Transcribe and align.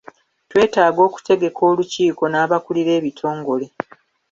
Twetaaga 0.49 0.99
okutegeka 1.07 1.61
olukiiko 1.69 2.23
n'abakulira 2.29 2.91
ebitongole. 2.99 3.65